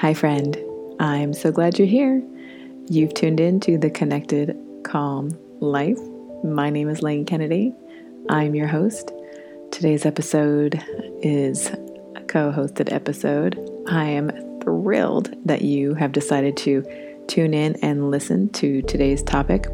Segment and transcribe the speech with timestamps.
[0.00, 0.56] Hi, friend.
[0.98, 2.26] I'm so glad you're here.
[2.88, 5.28] You've tuned in to the Connected Calm
[5.60, 5.98] Life.
[6.42, 7.74] My name is Lane Kennedy.
[8.30, 9.12] I'm your host.
[9.70, 10.82] Today's episode
[11.20, 11.66] is
[12.16, 13.58] a co hosted episode.
[13.88, 14.30] I am
[14.62, 16.82] thrilled that you have decided to
[17.28, 19.66] tune in and listen to today's topic.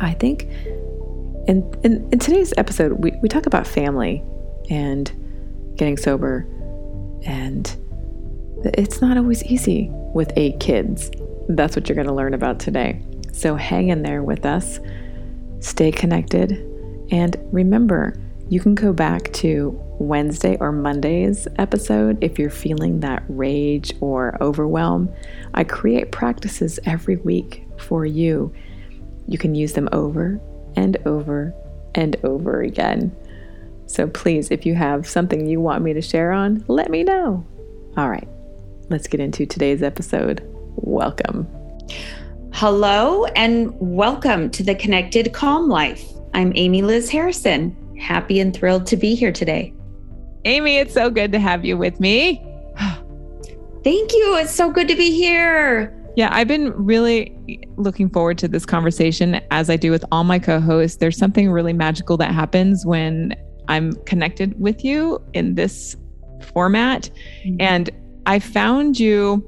[0.00, 0.48] I think
[1.46, 4.24] in, in, in today's episode, we, we talk about family
[4.68, 5.12] and
[5.76, 6.44] getting sober
[7.24, 7.72] and
[8.64, 11.10] it's not always easy with eight kids.
[11.48, 13.02] That's what you're going to learn about today.
[13.32, 14.78] So hang in there with us,
[15.60, 16.52] stay connected,
[17.10, 18.18] and remember,
[18.48, 24.36] you can go back to Wednesday or Monday's episode if you're feeling that rage or
[24.42, 25.10] overwhelm.
[25.54, 28.52] I create practices every week for you.
[29.28, 30.40] You can use them over
[30.76, 31.54] and over
[31.94, 33.14] and over again.
[33.86, 37.46] So please, if you have something you want me to share on, let me know.
[37.96, 38.28] All right,
[38.92, 40.42] let's get into today's episode.
[40.76, 41.48] Welcome.
[42.52, 46.04] Hello, and welcome to the Connected Calm Life.
[46.34, 47.74] I'm Amy Liz Harrison.
[47.98, 49.72] Happy and thrilled to be here today.
[50.44, 52.44] Amy, it's so good to have you with me.
[53.82, 54.36] Thank you.
[54.36, 55.98] It's so good to be here.
[56.14, 60.38] Yeah, I've been really looking forward to this conversation as I do with all my
[60.38, 60.98] co hosts.
[60.98, 63.34] There's something really magical that happens when
[63.68, 65.96] I'm connected with you in this
[66.52, 67.08] format.
[67.46, 67.56] Mm-hmm.
[67.60, 67.90] And
[68.26, 69.46] I found you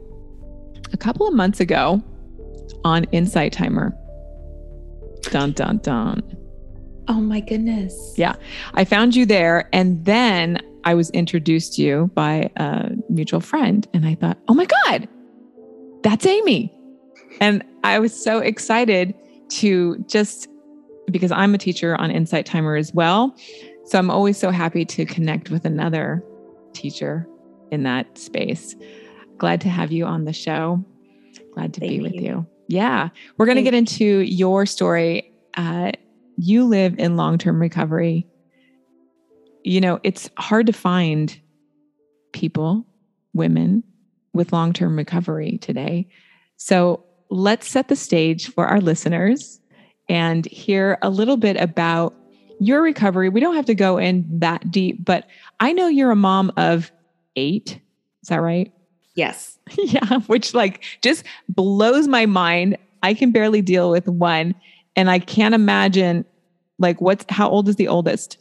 [0.93, 2.03] a couple of months ago
[2.85, 3.97] on Insight Timer.
[5.23, 6.23] Dun, dun, dun.
[7.09, 8.15] Oh my goodness.
[8.17, 8.35] Yeah.
[8.75, 9.69] I found you there.
[9.73, 13.87] And then I was introduced to you by a mutual friend.
[13.95, 15.09] And I thought, oh my God,
[16.03, 16.73] that's Amy.
[17.41, 19.15] And I was so excited
[19.51, 20.49] to just
[21.11, 23.37] because I'm a teacher on Insight Timer as well.
[23.87, 26.25] So I'm always so happy to connect with another
[26.73, 27.29] teacher
[27.75, 28.75] in that space.
[29.37, 30.83] Glad to have you on the show.
[31.53, 32.23] Glad to Thank be with you.
[32.23, 32.47] you.
[32.69, 33.11] Yeah.
[33.37, 35.33] We're going to get into your story.
[35.57, 35.93] Uh,
[36.37, 38.27] you live in long term recovery.
[39.63, 41.39] You know, it's hard to find
[42.33, 42.87] people,
[43.35, 43.83] women
[44.33, 46.09] with long term recovery today.
[46.57, 49.61] So let's set the stage for our listeners
[50.09, 52.15] and hear a little bit about
[52.61, 53.29] your recovery.
[53.29, 55.27] We don't have to go in that deep, but
[55.61, 56.93] I know you're a mom of
[57.37, 57.81] eight.
[58.23, 58.73] Is that right?
[59.15, 59.59] Yes.
[59.79, 62.77] yeah, which like just blows my mind.
[63.03, 64.55] I can barely deal with one.
[64.97, 66.25] And I can't imagine
[66.79, 68.39] like what's how old is the oldest?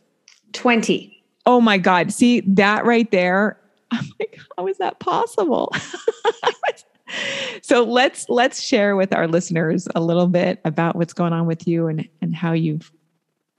[0.54, 1.24] 20.
[1.46, 2.14] Oh my God.
[2.14, 3.60] See that right there.
[3.92, 5.72] I'm like, how is that possible?
[7.62, 11.68] so let's let's share with our listeners a little bit about what's going on with
[11.68, 12.92] you and and how you've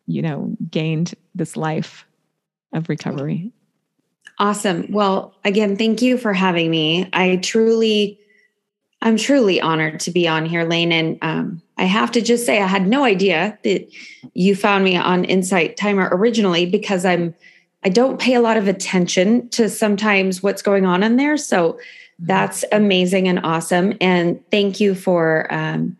[0.06, 2.06] you know gained this life
[2.72, 3.52] of recovery.
[4.38, 4.86] Awesome.
[4.90, 7.08] Well, again, thank you for having me.
[7.12, 8.18] I truly,
[9.00, 10.90] I'm truly honored to be on here, Lane.
[10.90, 13.86] And um, I have to just say, I had no idea that
[14.34, 17.34] you found me on Insight Timer originally because I'm,
[17.84, 21.36] I don't pay a lot of attention to sometimes what's going on in there.
[21.36, 21.78] So
[22.18, 23.94] that's amazing and awesome.
[24.00, 25.96] And thank you for um,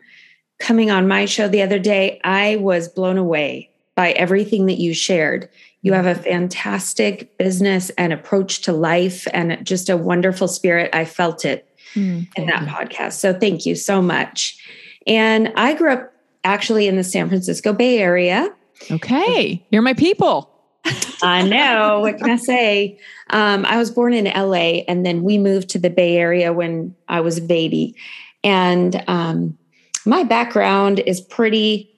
[0.59, 2.19] coming on my show the other day.
[2.23, 5.49] I was blown away by everything that you shared.
[5.85, 10.89] You have a fantastic business and approach to life and just a wonderful spirit.
[10.95, 12.67] I felt it mm, in that you.
[12.67, 13.13] podcast.
[13.13, 14.57] So thank you so much.
[15.05, 16.11] And I grew up
[16.43, 18.49] actually in the San Francisco Bay Area.
[18.89, 19.63] Okay.
[19.69, 20.49] You're my people.
[21.21, 21.99] I know.
[21.99, 22.97] What can I say?
[23.29, 26.95] Um, I was born in LA and then we moved to the Bay Area when
[27.09, 27.95] I was a baby.
[28.43, 29.55] And um,
[30.03, 31.94] my background is pretty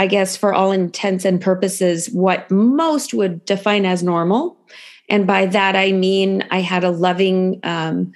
[0.00, 4.56] I guess, for all intents and purposes, what most would define as normal.
[5.10, 8.12] And by that, I mean I had a loving um,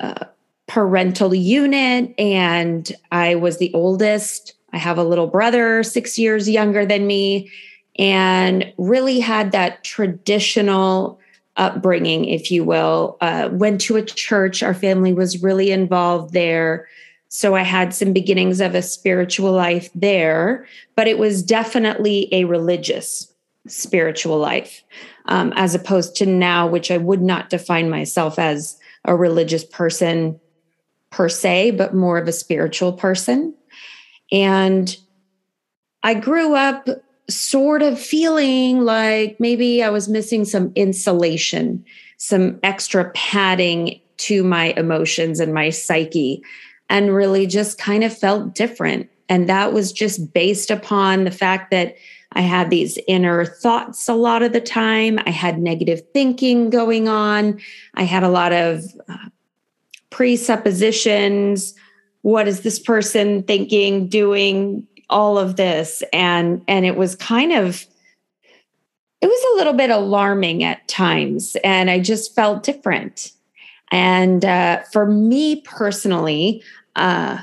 [0.00, 0.24] uh,
[0.68, 4.54] parental unit, and I was the oldest.
[4.72, 7.50] I have a little brother, six years younger than me,
[7.98, 11.20] and really had that traditional
[11.58, 13.18] upbringing, if you will.
[13.20, 16.88] Uh, went to a church, our family was really involved there.
[17.34, 22.44] So I had some beginnings of a spiritual life there, but it was definitely a
[22.44, 23.32] religious
[23.66, 24.82] spiritual life,
[25.24, 30.38] um, as opposed to now, which I would not define myself as a religious person
[31.08, 33.54] per se, but more of a spiritual person.
[34.30, 34.94] And
[36.02, 36.86] I grew up
[37.30, 41.82] sort of feeling like maybe I was missing some insulation,
[42.18, 46.42] some extra padding to my emotions and my psyche
[46.92, 49.08] and really just kind of felt different.
[49.30, 51.96] And that was just based upon the fact that
[52.32, 55.18] I had these inner thoughts a lot of the time.
[55.24, 57.58] I had negative thinking going on.
[57.94, 59.16] I had a lot of uh,
[60.10, 61.74] presuppositions.
[62.20, 66.02] What is this person thinking, doing, all of this?
[66.12, 67.86] And and it was kind of
[69.22, 73.32] it was a little bit alarming at times, and I just felt different.
[73.92, 76.62] And uh, for me personally,
[76.96, 77.38] uh,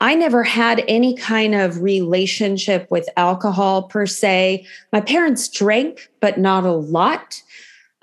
[0.00, 4.66] I never had any kind of relationship with alcohol per se.
[4.92, 7.42] My parents drank, but not a lot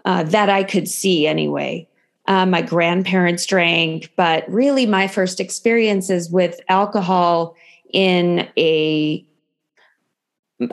[0.05, 1.87] uh, that I could see anyway.
[2.27, 7.55] Uh, my grandparents drank, but really my first experiences with alcohol
[7.93, 9.25] in a,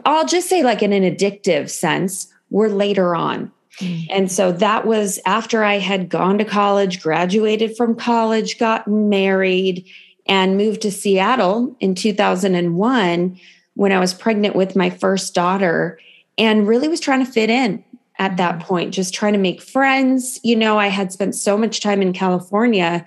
[0.05, 3.51] I'll just say like in an addictive sense, were later on.
[3.79, 4.07] Mm.
[4.11, 9.87] And so that was after I had gone to college, graduated from college, gotten married,
[10.27, 13.41] and moved to Seattle in 2001
[13.75, 15.99] when I was pregnant with my first daughter
[16.39, 17.85] and really was trying to fit in
[18.19, 18.67] at that mm-hmm.
[18.67, 20.39] point, just trying to make friends.
[20.43, 23.05] You know, I had spent so much time in California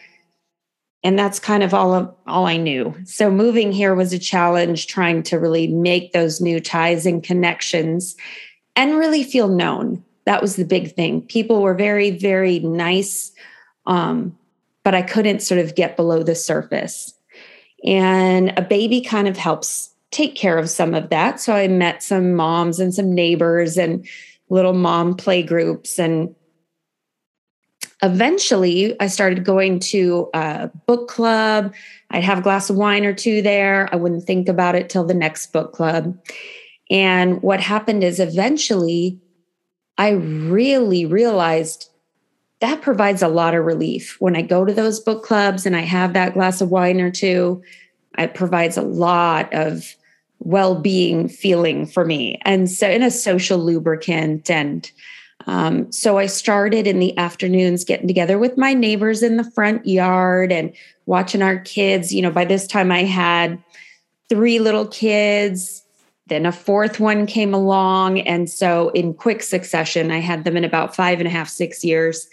[1.04, 2.96] and that's kind of all of, all I knew.
[3.06, 8.16] So moving here was a challenge trying to really make those new ties and connections
[8.75, 10.04] and really feel known.
[10.28, 11.24] That was the big thing.
[11.24, 13.32] People were very very nice
[13.88, 14.38] um,
[14.88, 17.14] but I couldn't sort of get below the surface.
[17.86, 21.40] And a baby kind of helps take care of some of that.
[21.40, 24.08] So I met some moms and some neighbors and
[24.50, 26.00] little mom play groups.
[26.00, 26.34] And
[28.02, 31.74] eventually I started going to a book club.
[32.12, 33.90] I'd have a glass of wine or two there.
[33.92, 36.18] I wouldn't think about it till the next book club.
[36.90, 39.20] And what happened is eventually
[39.98, 41.90] I really realized
[42.60, 44.18] that provides a lot of relief.
[44.20, 47.12] When I go to those book clubs and I have that glass of wine or
[47.12, 47.62] two,
[48.18, 49.96] it provides a lot of
[50.40, 54.92] well-being feeling for me and so in a social lubricant and
[55.48, 59.86] um, so i started in the afternoons getting together with my neighbors in the front
[59.88, 60.72] yard and
[61.08, 63.62] watching our kids you know by this time i had
[64.30, 65.84] three little kids
[66.28, 70.64] then a fourth one came along and so in quick succession i had them in
[70.64, 72.28] about five and a half six years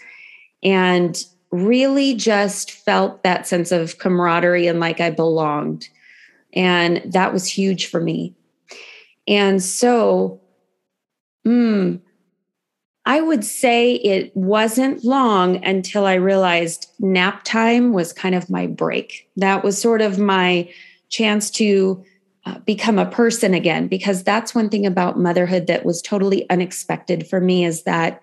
[0.63, 5.87] and really just felt that sense of camaraderie and like I belonged.
[6.53, 8.35] And that was huge for me.
[9.27, 10.41] And so,
[11.45, 11.99] mm,
[13.07, 18.67] I would say it wasn't long until I realized nap time was kind of my
[18.67, 19.29] break.
[19.37, 20.69] That was sort of my
[21.09, 22.03] chance to
[22.45, 27.27] uh, become a person again, because that's one thing about motherhood that was totally unexpected
[27.27, 28.21] for me is that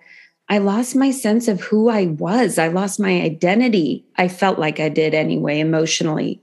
[0.49, 2.57] I lost my sense of who I was.
[2.57, 4.05] I lost my identity.
[4.17, 6.41] I felt like I did anyway, emotionally.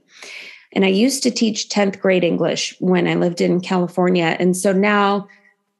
[0.73, 4.35] And I used to teach 10th grade English when I lived in California.
[4.39, 5.27] And so now,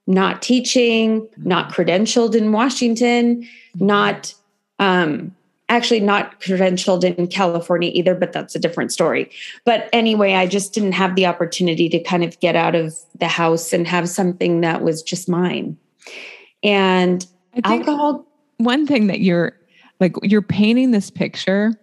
[0.07, 4.33] not teaching, not credentialed in Washington, not
[4.79, 5.35] um,
[5.71, 9.31] actually not credentialed in California either, but that's a different story.
[9.65, 13.29] But anyway, I just didn't have the opportunity to kind of get out of the
[13.29, 15.77] house and have something that was just mine.
[16.61, 18.27] And I think alcohol.
[18.57, 19.53] One thing that you're
[19.99, 21.73] like, you're painting this picture.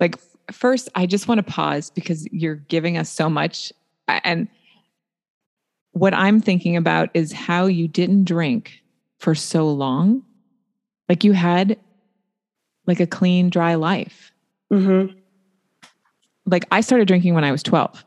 [0.00, 0.16] Like,
[0.50, 3.72] first, I just want to pause because you're giving us so much.
[4.08, 4.48] And
[5.92, 8.82] what I'm thinking about is how you didn't drink
[9.18, 10.24] for so long.
[11.08, 11.78] Like, you had
[12.86, 14.32] like a clean, dry life.
[14.72, 15.16] Mm-hmm.
[16.46, 18.04] Like, I started drinking when I was 12.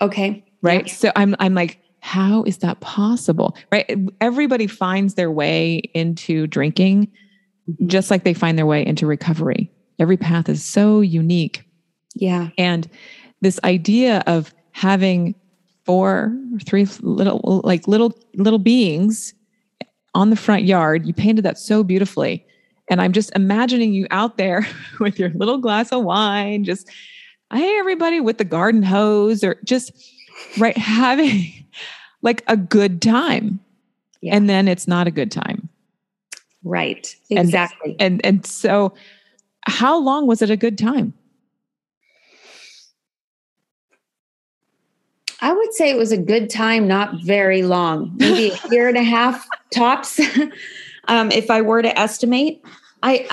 [0.00, 0.44] Okay.
[0.62, 0.86] Right.
[0.86, 0.92] Yeah.
[0.92, 3.56] So I'm, I'm like, how is that possible?
[3.70, 3.98] Right?
[4.20, 7.08] Everybody finds their way into drinking
[7.68, 7.88] mm-hmm.
[7.88, 9.70] just like they find their way into recovery.
[9.98, 11.62] Every path is so unique.
[12.14, 12.48] Yeah.
[12.56, 12.88] And
[13.40, 15.34] this idea of having
[15.84, 16.34] four
[16.64, 19.34] three little like little little beings
[20.14, 22.44] on the front yard, you painted that so beautifully.
[22.90, 24.66] And I'm just imagining you out there
[25.00, 26.90] with your little glass of wine, just
[27.52, 29.92] hey everybody with the garden hose or just
[30.58, 31.64] right having
[32.22, 33.60] like a good time.
[34.20, 34.36] Yeah.
[34.36, 35.68] And then it's not a good time.
[36.62, 37.16] Right.
[37.30, 37.96] Exactly.
[37.98, 38.92] And, and and so
[39.66, 41.14] how long was it a good time?
[45.42, 48.98] I would say it was a good time, not very long, maybe a year and
[48.98, 50.20] a half tops.
[51.08, 52.62] um, if I were to estimate,
[53.02, 53.26] I,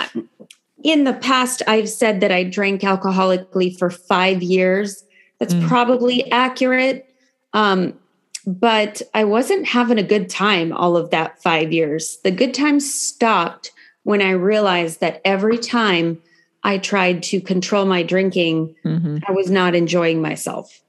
[0.83, 5.03] in the past, I've said that I drank alcoholically for five years.
[5.39, 5.67] That's mm.
[5.67, 7.13] probably accurate.
[7.53, 7.97] Um,
[8.45, 12.17] but I wasn't having a good time all of that five years.
[12.24, 13.71] The good times stopped
[14.03, 16.21] when I realized that every time
[16.63, 19.17] I tried to control my drinking, mm-hmm.
[19.27, 20.81] I was not enjoying myself.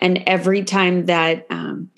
[0.00, 1.90] And every time that um,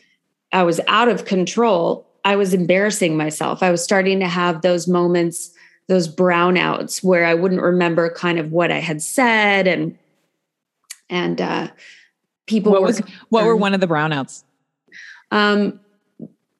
[0.53, 3.63] I was out of control, I was embarrassing myself.
[3.63, 5.53] I was starting to have those moments
[5.89, 9.99] those brownouts where I wouldn't remember kind of what I had said and
[11.11, 11.69] and uh
[12.47, 14.45] people what were was what were one of the brownouts?
[15.31, 15.79] um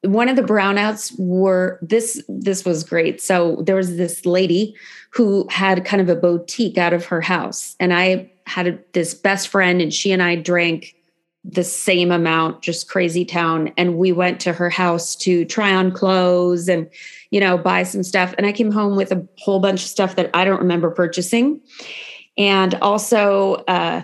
[0.01, 4.75] one of the brownouts were this this was great so there was this lady
[5.09, 9.15] who had kind of a boutique out of her house and i had a, this
[9.15, 10.94] best friend and she and i drank
[11.47, 13.71] the same amount just crazy town.
[13.77, 16.89] And we went to her house to try on clothes and
[17.29, 18.33] you know buy some stuff.
[18.37, 21.61] And i came home with a whole bunch of stuff that i don't remember purchasing.
[22.37, 24.01] And also uh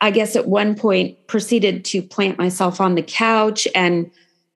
[0.00, 3.66] i guess at one point proceeded to plant myself on the couch.
[3.74, 4.10] And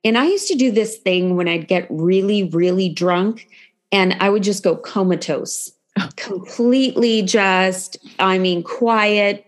[0.05, 3.49] and I used to do this thing when I'd get really, really drunk
[3.91, 5.73] and I would just go comatose,
[6.17, 9.46] completely just, I mean, quiet,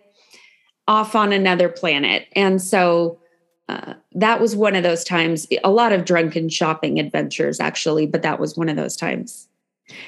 [0.88, 2.26] off on another planet.
[2.34, 3.20] And so
[3.68, 8.22] uh, that was one of those times, a lot of drunken shopping adventures, actually, but
[8.22, 9.46] that was one of those times.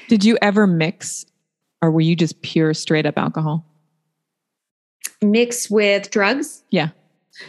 [0.09, 1.25] Did you ever mix
[1.81, 3.65] or were you just pure straight up alcohol?
[5.21, 6.63] Mix with drugs?
[6.71, 6.89] Yeah.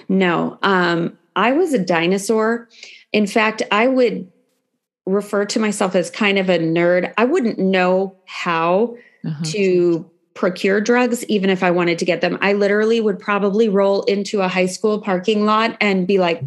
[0.09, 0.59] No.
[0.63, 2.69] Um, I was a dinosaur.
[3.13, 4.31] In fact, I would
[5.07, 7.13] refer to myself as kind of a nerd.
[7.17, 9.45] I wouldn't know how uh-huh.
[9.45, 12.39] to procure drugs, even if I wanted to get them.
[12.41, 16.43] I literally would probably roll into a high school parking lot and be like,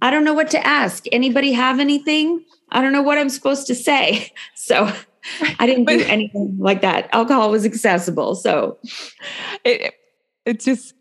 [0.00, 1.04] I don't know what to ask.
[1.12, 2.44] Anybody have anything?
[2.70, 4.32] I don't know what I'm supposed to say.
[4.54, 4.92] So
[5.58, 7.08] I didn't do anything like that.
[7.12, 8.36] Alcohol was accessible.
[8.36, 8.78] So
[9.64, 9.92] it,
[10.46, 10.94] it's just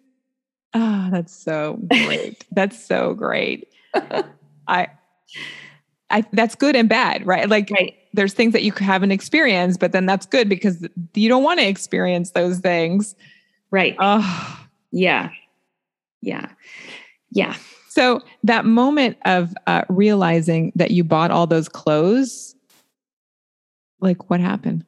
[0.74, 2.46] Oh, that's so great.
[2.52, 3.68] that's so great.
[4.68, 4.88] I
[6.10, 7.50] I that's good and bad, right?
[7.50, 7.96] Like right.
[8.14, 11.68] There's things that you haven't experienced, but then that's good because you don't want to
[11.68, 13.16] experience those things.
[13.72, 13.96] Right.
[14.00, 14.68] Oh.
[14.92, 15.30] Yeah.
[16.22, 16.50] Yeah.
[17.32, 17.56] Yeah.
[17.90, 22.56] So that moment of uh, realizing that you bought all those clothes,
[24.00, 24.86] like what happened?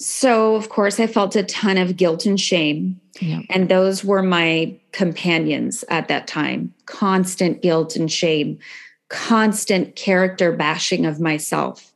[0.00, 3.00] So, of course, I felt a ton of guilt and shame.
[3.20, 3.40] Yeah.
[3.50, 8.58] And those were my companions at that time constant guilt and shame,
[9.08, 11.92] constant character bashing of myself.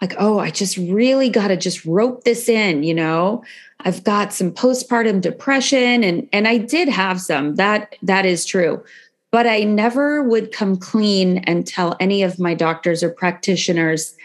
[0.00, 3.42] Like, oh, I just really got to just rope this in, you know?
[3.80, 7.54] I've got some postpartum depression and and I did have some.
[7.56, 8.82] That that is true.
[9.30, 14.16] But I never would come clean and tell any of my doctors or practitioners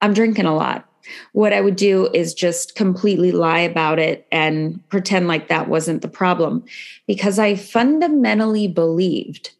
[0.00, 0.88] I'm drinking a lot
[1.32, 6.02] what I would do is just completely lie about it and pretend like that wasn't
[6.02, 6.64] the problem
[7.06, 9.50] because I fundamentally believed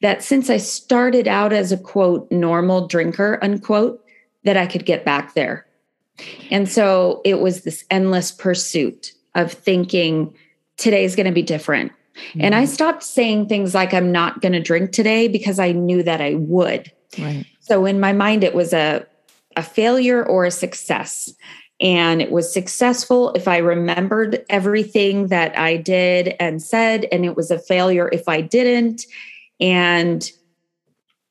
[0.00, 4.04] that since I started out as a quote normal drinker unquote
[4.44, 5.66] that I could get back there.
[6.50, 10.34] And so it was this endless pursuit of thinking
[10.76, 11.92] today's going to be different.
[11.92, 12.40] Mm-hmm.
[12.42, 12.72] And I mm-hmm.
[12.72, 16.34] stopped saying things like I'm not going to drink today because I knew that I
[16.34, 16.92] would.
[17.18, 17.46] Right.
[17.60, 19.06] So in my mind it was a
[19.56, 21.32] a failure or a success.
[21.80, 27.36] And it was successful if I remembered everything that I did and said, and it
[27.36, 29.04] was a failure if I didn't.
[29.62, 30.28] And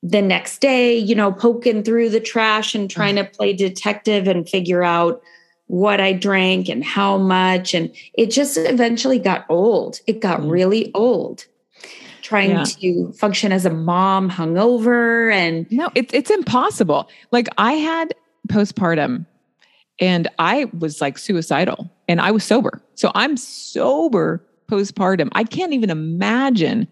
[0.02, 4.48] the next day, you know, poking through the trash and trying to play detective and
[4.48, 5.22] figure out
[5.66, 7.74] what I drank and how much.
[7.74, 10.00] And it just eventually got old.
[10.06, 10.50] It got mm.
[10.50, 11.46] really old
[12.22, 12.64] trying yeah.
[12.64, 18.14] to function as a mom hungover and no it, it's impossible like i had
[18.48, 19.26] postpartum
[19.98, 25.72] and i was like suicidal and i was sober so i'm sober postpartum i can't
[25.72, 26.86] even imagine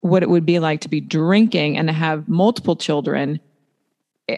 [0.00, 3.40] what it would be like to be drinking and to have multiple children
[4.28, 4.36] eh,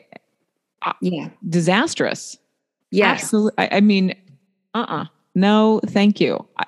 [0.82, 2.36] uh, yeah disastrous
[2.90, 4.14] yeah absolutely I, I mean
[4.74, 6.66] uh-uh no thank you I,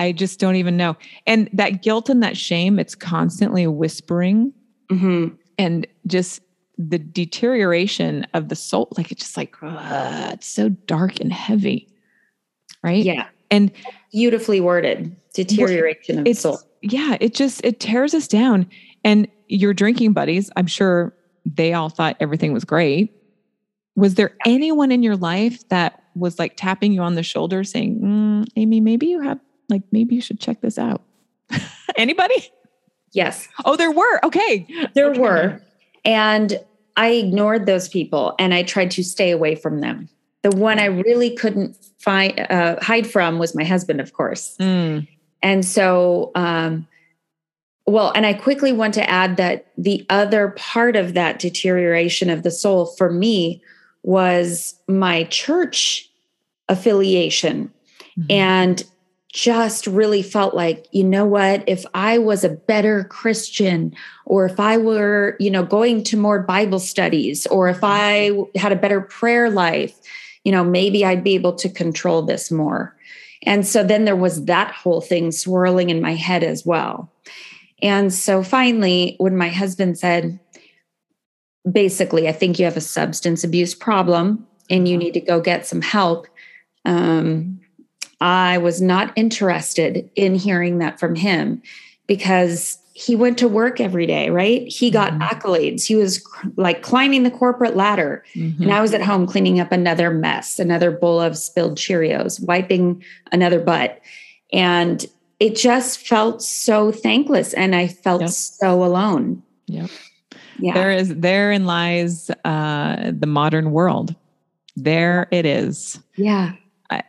[0.00, 0.96] I just don't even know.
[1.26, 4.52] And that guilt and that shame, it's constantly whispering
[4.90, 5.34] mm-hmm.
[5.58, 6.40] and just
[6.78, 8.88] the deterioration of the soul.
[8.96, 11.86] Like it's just like, it's so dark and heavy.
[12.82, 13.04] Right.
[13.04, 13.26] Yeah.
[13.50, 13.72] And
[14.10, 16.58] beautifully worded deterioration of the soul.
[16.82, 17.16] Yeah.
[17.20, 18.68] It just, it tears us down.
[19.04, 23.12] And your drinking buddies, I'm sure they all thought everything was great.
[23.96, 28.00] Was there anyone in your life that was like tapping you on the shoulder saying,
[28.00, 31.02] mm, Amy, maybe you have like maybe you should check this out.
[31.96, 32.50] Anybody?
[33.12, 33.48] Yes.
[33.64, 34.24] Oh, there were.
[34.24, 34.66] Okay.
[34.94, 35.20] There okay.
[35.20, 35.62] were.
[36.04, 36.60] And
[36.96, 40.08] I ignored those people and I tried to stay away from them.
[40.42, 44.56] The one I really couldn't find uh, hide from was my husband, of course.
[44.58, 45.06] Mm.
[45.42, 46.86] And so, um,
[47.86, 52.42] well, and I quickly want to add that the other part of that deterioration of
[52.42, 53.62] the soul for me
[54.02, 56.08] was my church
[56.68, 57.72] affiliation.
[58.18, 58.30] Mm-hmm.
[58.30, 58.84] And
[59.32, 63.94] just really felt like, you know what, if I was a better Christian,
[64.26, 68.72] or if I were, you know, going to more Bible studies, or if I had
[68.72, 69.96] a better prayer life,
[70.44, 72.96] you know, maybe I'd be able to control this more.
[73.44, 77.10] And so then there was that whole thing swirling in my head as well.
[77.82, 80.38] And so finally, when my husband said,
[81.70, 85.66] basically, I think you have a substance abuse problem and you need to go get
[85.66, 86.26] some help,
[86.84, 87.60] um,
[88.20, 91.62] I was not interested in hearing that from him
[92.06, 94.68] because he went to work every day, right?
[94.68, 95.22] He got mm-hmm.
[95.22, 95.86] accolades.
[95.86, 96.22] He was
[96.56, 98.22] like climbing the corporate ladder.
[98.34, 98.64] Mm-hmm.
[98.64, 103.02] And I was at home cleaning up another mess, another bowl of spilled Cheerios, wiping
[103.32, 103.98] another butt.
[104.52, 105.06] And
[105.38, 108.30] it just felt so thankless and I felt yep.
[108.30, 109.42] so alone.
[109.66, 109.88] Yep.
[110.58, 110.74] Yeah.
[110.74, 114.14] There is therein lies uh the modern world.
[114.76, 115.98] There it is.
[116.16, 116.52] Yeah.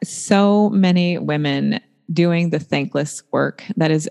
[0.06, 1.82] So many women
[2.14, 4.10] doing the thankless work that is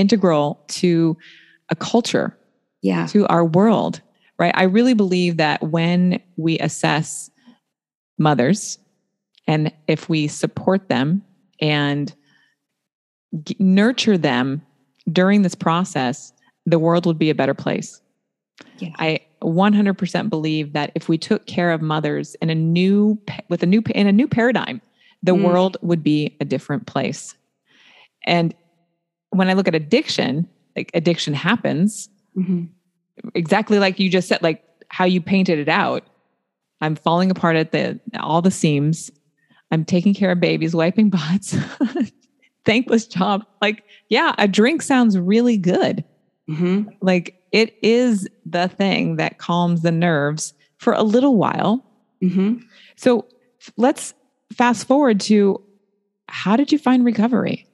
[0.00, 1.16] integral to
[1.68, 2.36] a culture,
[2.82, 4.00] yeah, to our world,
[4.38, 4.52] right?
[4.56, 7.30] I really believe that when we assess
[8.18, 8.78] mothers
[9.46, 11.22] and if we support them
[11.60, 12.14] and
[13.44, 14.62] g- nurture them
[15.12, 16.32] during this process,
[16.66, 18.00] the world would be a better place.
[18.78, 18.90] Yeah.
[18.98, 23.66] I 100% believe that if we took care of mothers in a new with a
[23.66, 24.80] new in a new paradigm,
[25.22, 25.44] the mm.
[25.44, 27.34] world would be a different place.
[28.26, 28.54] And
[29.30, 32.64] when I look at addiction, like addiction happens mm-hmm.
[33.34, 36.04] exactly like you just said, like how you painted it out.
[36.80, 39.10] I'm falling apart at the all the seams.
[39.70, 41.56] I'm taking care of babies, wiping butts.
[42.64, 43.44] Thankless job.
[43.62, 46.04] Like, yeah, a drink sounds really good.
[46.48, 46.90] Mm-hmm.
[47.00, 51.84] Like it is the thing that calms the nerves for a little while.
[52.22, 52.64] Mm-hmm.
[52.96, 53.26] So
[53.76, 54.14] let's
[54.52, 55.62] fast forward to
[56.28, 57.66] how did you find recovery?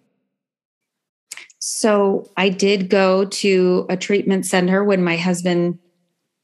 [1.76, 5.78] So I did go to a treatment center when my husband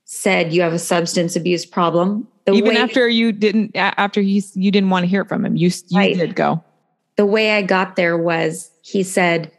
[0.04, 2.28] said you have a substance abuse problem.
[2.44, 5.46] The Even way, after you didn't, after he you didn't want to hear it from
[5.46, 6.14] him, you, you right.
[6.14, 6.62] did go.
[7.16, 9.50] The way I got there was he said,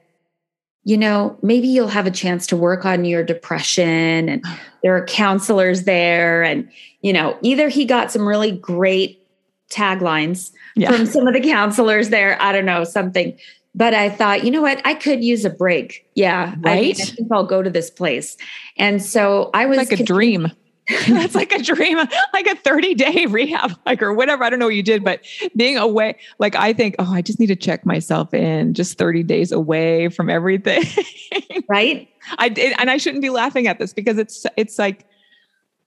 [0.83, 4.45] you know, maybe you'll have a chance to work on your depression and
[4.83, 6.43] there are counselors there.
[6.43, 6.69] And,
[7.01, 9.27] you know, either he got some really great
[9.71, 10.91] taglines yeah.
[10.91, 12.39] from some of the counselors there.
[12.39, 13.35] I don't know, something
[13.75, 14.81] but I thought, you know what?
[14.85, 16.07] I could use a break.
[16.15, 16.53] Yeah.
[16.59, 16.77] Right.
[16.77, 18.37] I, mean, I think I'll go to this place.
[18.77, 20.51] And so I was like a dream.
[21.07, 21.97] That's like a dream,
[22.33, 24.43] like a 30 day rehab, like, or whatever.
[24.43, 25.21] I don't know what you did, but
[25.55, 29.23] being away, like, I think, oh, I just need to check myself in just 30
[29.23, 30.83] days away from everything.
[31.69, 32.09] right.
[32.37, 32.75] I did.
[32.77, 35.07] And I shouldn't be laughing at this because it's, it's like,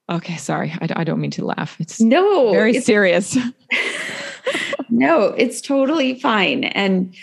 [0.08, 0.72] okay, sorry.
[0.80, 1.76] I, I don't mean to laugh.
[1.78, 3.36] It's no, very it's, serious.
[4.88, 6.64] no, it's totally fine.
[6.64, 7.14] And,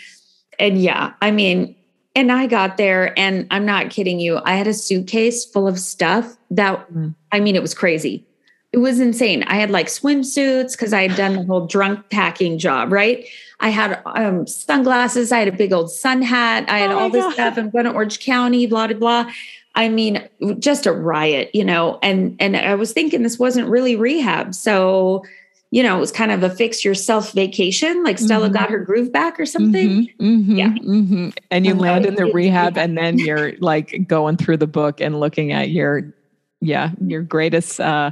[0.64, 1.76] and yeah, I mean,
[2.16, 4.40] and I got there and I'm not kidding you.
[4.46, 7.14] I had a suitcase full of stuff that mm.
[7.34, 8.26] I mean, it was crazy.
[8.72, 9.44] It was insane.
[9.44, 13.28] I had like swimsuits because I had done the whole drunk packing job, right?
[13.60, 15.34] I had um, sunglasses.
[15.34, 16.70] I had a big old sun hat.
[16.70, 17.34] I had oh all this God.
[17.34, 17.58] stuff.
[17.58, 19.32] I'm going to Orange County, blah, blah, blah.
[19.76, 20.28] I mean,
[20.60, 22.00] just a riot, you know.
[22.02, 24.56] And and I was thinking this wasn't really rehab.
[24.56, 25.26] So
[25.74, 28.54] you know, it was kind of a fix yourself vacation, like Stella mm-hmm.
[28.54, 29.90] got her groove back or something.
[29.90, 30.68] Mm-hmm, mm-hmm, yeah.
[30.68, 31.30] Mm-hmm.
[31.50, 35.20] And you land in the rehab and then you're like going through the book and
[35.20, 36.14] looking at your,
[36.62, 38.12] yeah, your greatest uh,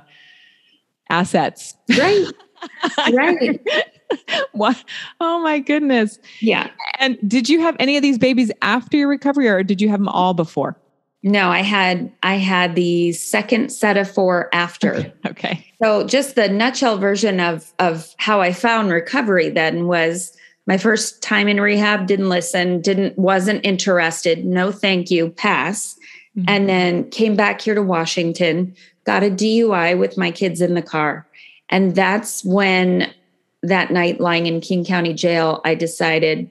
[1.11, 1.75] assets.
[1.95, 2.25] Right.
[3.13, 3.61] right.
[4.53, 4.83] what?
[5.19, 6.17] Oh my goodness.
[6.39, 6.67] Yeah.
[6.97, 9.99] And did you have any of these babies after your recovery or did you have
[9.99, 10.80] them all before?
[11.23, 14.93] No, I had I had the second set of four after.
[14.95, 15.13] Okay.
[15.25, 15.65] okay.
[15.81, 20.35] So just the nutshell version of of how I found recovery then was
[20.67, 25.97] my first time in rehab, didn't listen, didn't wasn't interested, no thank you, pass.
[26.37, 26.45] Mm-hmm.
[26.47, 30.81] And then came back here to Washington, got a DUI with my kids in the
[30.81, 31.27] car.
[31.69, 33.11] And that's when
[33.63, 36.49] that night lying in King County jail, I decided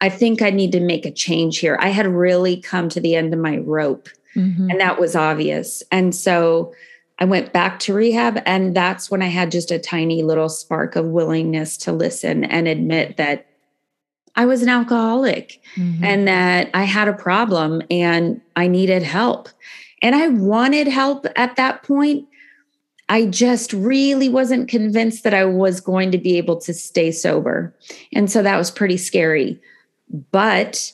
[0.00, 1.76] I think I need to make a change here.
[1.80, 4.70] I had really come to the end of my rope, mm-hmm.
[4.70, 5.82] and that was obvious.
[5.90, 6.72] And so
[7.18, 10.94] I went back to rehab, and that's when I had just a tiny little spark
[10.94, 13.46] of willingness to listen and admit that
[14.36, 16.04] I was an alcoholic mm-hmm.
[16.04, 19.48] and that I had a problem and I needed help.
[20.00, 22.28] And I wanted help at that point.
[23.08, 27.74] I just really wasn't convinced that I was going to be able to stay sober.
[28.12, 29.60] And so that was pretty scary
[30.30, 30.92] but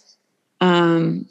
[0.61, 1.27] um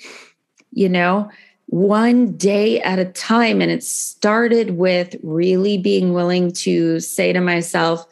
[0.72, 1.30] you know
[1.68, 7.40] one day at a time and it started with really being willing to say to
[7.40, 8.06] myself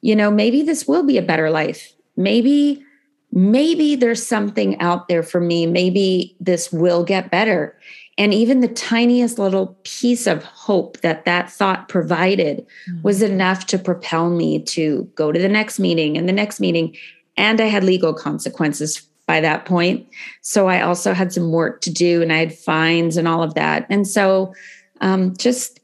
[0.00, 2.84] you know maybe this will be a better life maybe
[3.32, 5.66] maybe there's something out there for me.
[5.66, 7.78] Maybe this will get better.
[8.16, 13.02] And even the tiniest little piece of hope that that thought provided mm-hmm.
[13.02, 16.96] was enough to propel me to go to the next meeting and the next meeting.
[17.38, 20.06] And I had legal consequences by that point.
[20.42, 23.54] So I also had some work to do and I had fines and all of
[23.54, 23.86] that.
[23.88, 24.52] And so
[25.00, 25.80] um, just,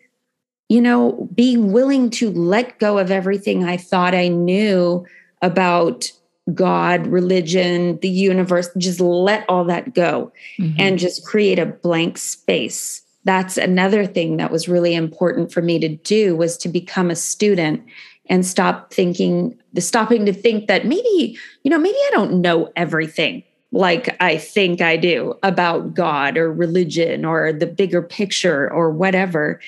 [0.69, 5.07] you know, being willing to let go of everything I thought I knew
[5.43, 6.11] about
[6.53, 10.79] God, religion, the universe, just let all that go mm-hmm.
[10.79, 13.03] and just create a blank space.
[13.25, 17.17] That's another thing that was really important for me to do was to become a
[17.17, 17.85] student
[18.27, 22.71] and stop thinking the stopping to think that maybe, you know, maybe I don't know
[22.77, 23.43] everything
[23.75, 29.61] like I think I do about God or religion or the bigger picture or whatever.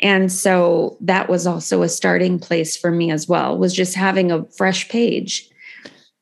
[0.00, 4.32] And so that was also a starting place for me as well, was just having
[4.32, 5.46] a fresh page.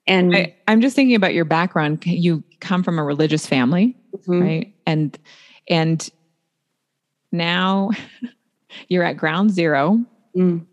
[0.09, 2.05] And I, am just thinking about your background.
[2.05, 4.43] You come from a religious family, mm-hmm.
[4.43, 4.75] right?
[4.85, 5.17] And
[5.69, 6.11] and
[7.31, 7.91] now
[8.89, 10.05] you're at ground zero.
[10.37, 10.67] Mm.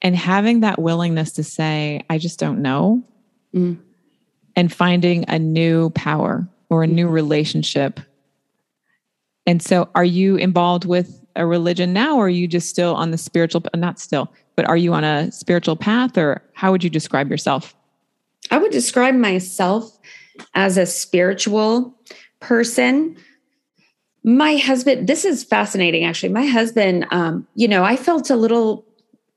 [0.00, 3.02] And having that willingness to say, I just don't know.
[3.54, 3.78] Mm
[4.58, 7.14] and finding a new power or a new mm-hmm.
[7.14, 8.00] relationship.
[9.46, 13.12] And so, are you involved with a religion now, or are you just still on
[13.12, 16.90] the spiritual, not still, but are you on a spiritual path, or how would you
[16.90, 17.76] describe yourself?
[18.50, 19.96] I would describe myself
[20.54, 21.96] as a spiritual
[22.40, 23.16] person.
[24.24, 26.30] My husband, this is fascinating actually.
[26.30, 28.87] My husband, um, you know, I felt a little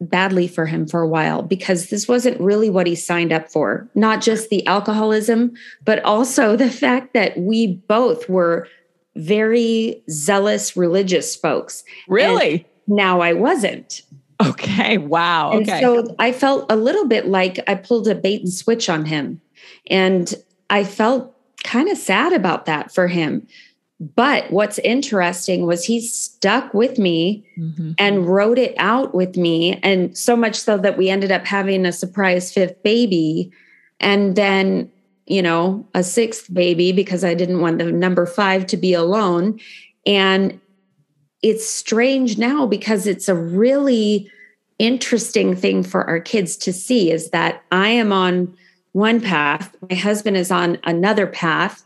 [0.01, 3.87] badly for him for a while because this wasn't really what he signed up for.
[3.95, 5.53] Not just the alcoholism,
[5.85, 8.67] but also the fact that we both were
[9.15, 11.83] very zealous religious folks.
[12.07, 12.67] Really?
[12.87, 14.01] And now I wasn't.
[14.43, 14.97] Okay.
[14.97, 15.51] Wow.
[15.51, 15.81] And okay.
[15.81, 19.39] so I felt a little bit like I pulled a bait and switch on him.
[19.87, 20.33] And
[20.69, 23.45] I felt kind of sad about that for him.
[24.01, 27.91] But what's interesting was he stuck with me mm-hmm.
[27.99, 29.79] and wrote it out with me.
[29.83, 33.51] And so much so that we ended up having a surprise fifth baby.
[33.99, 34.91] And then,
[35.27, 39.59] you know, a sixth baby because I didn't want the number five to be alone.
[40.07, 40.59] And
[41.43, 44.31] it's strange now because it's a really
[44.79, 48.57] interesting thing for our kids to see is that I am on
[48.93, 51.85] one path, my husband is on another path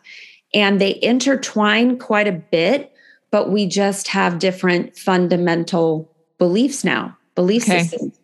[0.56, 2.91] and they intertwine quite a bit,
[3.30, 7.84] but we just have different fundamental beliefs now, belief okay.
[7.84, 8.18] systems.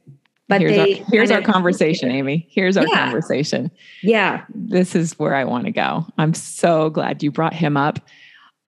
[0.47, 2.47] But here's, they, our, here's our conversation, Amy.
[2.49, 3.05] Here's our yeah.
[3.05, 3.71] conversation.
[4.01, 4.43] Yeah.
[4.53, 6.05] This is where I want to go.
[6.17, 7.99] I'm so glad you brought him up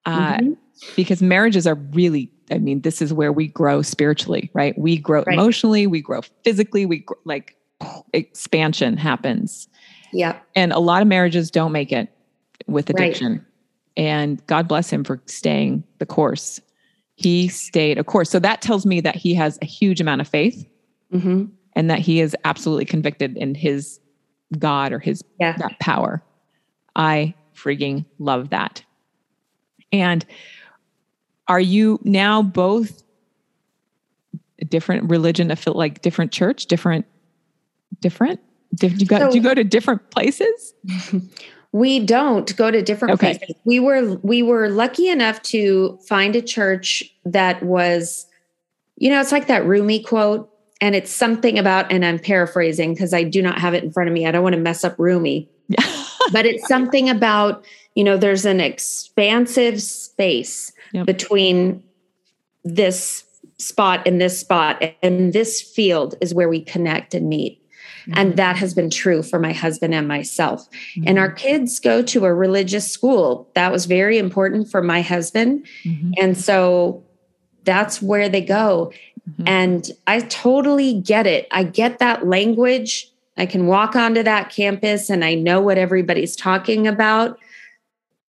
[0.05, 0.53] uh, mm-hmm.
[0.95, 4.77] because marriages are really, I mean, this is where we grow spiritually, right?
[4.77, 5.33] We grow right.
[5.33, 7.57] emotionally, we grow physically, we grow, like
[8.13, 9.67] expansion happens.
[10.13, 10.39] Yeah.
[10.55, 12.09] And a lot of marriages don't make it
[12.65, 13.33] with addiction.
[13.33, 13.41] Right.
[13.95, 16.59] And God bless him for staying the course.
[17.15, 18.29] He stayed a course.
[18.29, 20.67] So that tells me that he has a huge amount of faith
[21.13, 21.45] mm-hmm.
[21.73, 23.99] and that he is absolutely convicted in his
[24.57, 25.55] God or his yeah.
[25.57, 26.23] that power.
[26.95, 28.83] I freaking love that.
[29.91, 30.25] And
[31.47, 33.03] are you now both
[34.59, 37.05] a different religion, like different church, different,
[37.99, 38.39] different?
[38.73, 40.73] Did you go, so, do you go to different places?
[41.73, 43.37] We don't go to different okay.
[43.37, 43.55] places.
[43.65, 48.25] We were we were lucky enough to find a church that was,
[48.95, 53.13] you know, it's like that Rumi quote, and it's something about, and I'm paraphrasing because
[53.13, 54.27] I do not have it in front of me.
[54.27, 55.49] I don't want to mess up Rumi.
[56.31, 61.05] but it's something about, you know, there's an expansive space yep.
[61.05, 61.83] between
[62.63, 63.23] this
[63.57, 67.62] spot and this spot, and this field is where we connect and meet.
[68.03, 68.13] Mm-hmm.
[68.15, 70.67] And that has been true for my husband and myself.
[70.69, 71.07] Mm-hmm.
[71.07, 73.49] And our kids go to a religious school.
[73.55, 75.65] That was very important for my husband.
[75.83, 76.11] Mm-hmm.
[76.17, 77.03] And so
[77.63, 78.91] that's where they go.
[79.29, 79.43] Mm-hmm.
[79.47, 81.47] And I totally get it.
[81.51, 83.09] I get that language.
[83.37, 87.39] I can walk onto that campus and I know what everybody's talking about,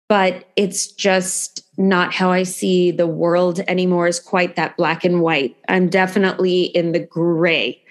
[0.09, 5.21] but it's just not how I see the world anymore is quite that black and
[5.21, 5.55] white.
[5.69, 7.81] I'm definitely in the gray.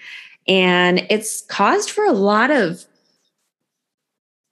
[0.47, 2.85] And it's caused for a lot of,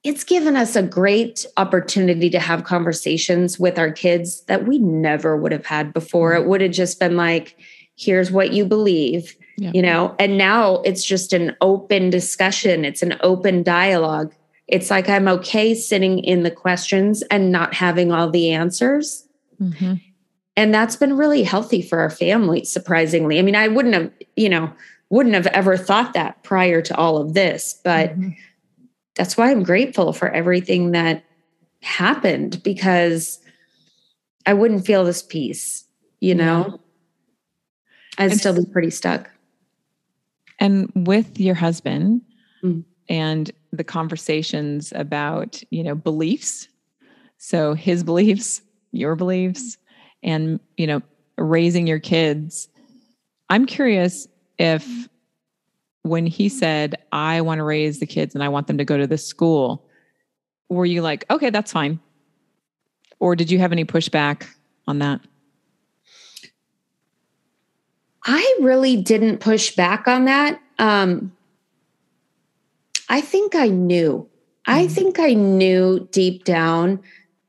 [0.04, 5.36] it's given us a great opportunity to have conversations with our kids that we never
[5.36, 6.34] would have had before.
[6.34, 7.56] It would have just been like,
[7.96, 9.72] here's what you believe, yeah.
[9.74, 14.32] you know, and now it's just an open discussion, it's an open dialogue.
[14.68, 19.26] It's like I'm okay sitting in the questions and not having all the answers.
[19.60, 19.94] Mm-hmm.
[20.56, 23.38] And that's been really healthy for our family, surprisingly.
[23.38, 24.72] I mean, I wouldn't have, you know,
[25.10, 28.30] wouldn't have ever thought that prior to all of this, but mm-hmm.
[29.14, 31.24] that's why I'm grateful for everything that
[31.80, 33.38] happened because
[34.46, 35.84] I wouldn't feel this peace,
[36.20, 36.80] you know?
[38.18, 39.30] I'd and still be pretty stuck.
[40.58, 42.20] And with your husband
[42.62, 42.84] mm.
[43.08, 46.68] and the conversations about, you know, beliefs.
[47.38, 49.78] So his beliefs, your beliefs,
[50.22, 51.00] and, you know,
[51.36, 52.68] raising your kids.
[53.50, 54.26] I'm curious
[54.58, 55.08] if
[56.02, 58.96] when he said, I want to raise the kids and I want them to go
[58.96, 59.84] to this school,
[60.68, 62.00] were you like, okay, that's fine?
[63.20, 64.46] Or did you have any pushback
[64.86, 65.20] on that?
[68.24, 70.60] I really didn't push back on that.
[70.78, 71.32] Um,
[73.08, 74.28] I think I knew.
[74.66, 74.94] I mm-hmm.
[74.94, 77.00] think I knew deep down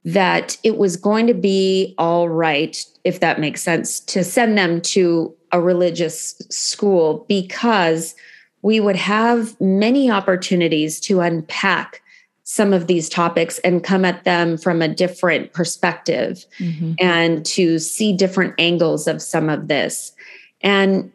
[0.05, 4.81] that it was going to be all right, if that makes sense, to send them
[4.81, 8.15] to a religious school because
[8.61, 12.01] we would have many opportunities to unpack
[12.43, 16.93] some of these topics and come at them from a different perspective mm-hmm.
[16.99, 20.13] and to see different angles of some of this.
[20.61, 21.11] And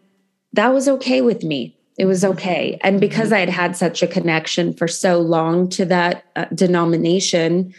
[0.52, 1.76] that was okay with me.
[1.98, 2.32] It was mm-hmm.
[2.34, 2.78] okay.
[2.82, 3.34] And because mm-hmm.
[3.34, 7.74] I had had such a connection for so long to that uh, denomination,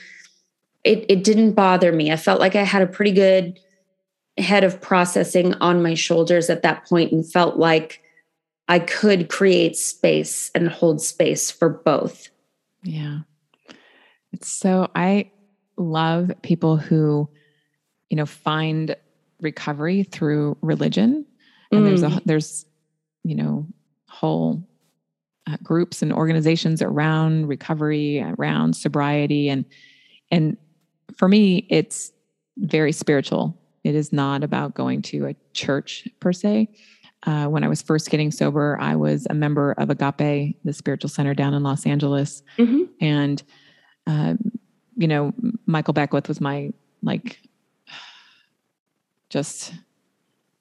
[0.84, 2.12] it, it didn't bother me.
[2.12, 3.58] I felt like I had a pretty good
[4.38, 8.02] head of processing on my shoulders at that point and felt like
[8.68, 12.30] I could create space and hold space for both.
[12.84, 13.20] Yeah.
[14.32, 15.32] It's so I
[15.78, 17.30] love people who,
[18.10, 18.96] you know, find
[19.40, 21.26] recovery through religion.
[21.72, 21.86] And mm.
[21.86, 22.24] there's a mm.
[22.26, 22.66] there's,
[23.24, 23.68] you know,
[24.10, 24.68] whole
[25.48, 29.66] uh, groups and organizations around recovery, around sobriety and
[30.32, 30.58] and
[31.18, 32.12] for me it's
[32.58, 33.58] very spiritual.
[33.86, 36.70] It is not about going to a church per se.
[37.22, 41.10] Uh, when I was first getting sober, I was a member of Agape, the spiritual
[41.10, 42.42] center down in Los Angeles.
[42.58, 42.84] Mm-hmm.
[43.00, 43.44] And
[44.08, 44.34] uh,
[44.96, 45.34] you know,
[45.68, 46.72] Michael Beckwith was my
[47.04, 47.40] like
[49.30, 49.74] just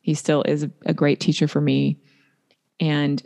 [0.03, 1.99] he still is a great teacher for me.
[2.79, 3.23] And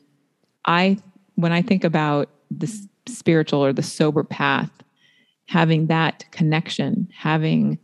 [0.65, 0.99] I
[1.35, 2.73] when I think about the
[3.09, 4.71] spiritual or the sober path,
[5.47, 7.81] having that connection, having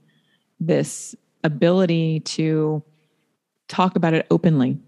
[0.61, 2.83] this ability to
[3.69, 4.79] talk about it openly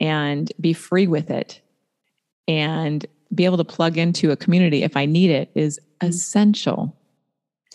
[0.00, 1.60] and be free with it
[2.48, 6.08] and be able to plug into a community if I need it is mm-hmm.
[6.08, 6.96] essential.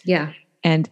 [0.03, 0.33] Yeah.
[0.63, 0.89] And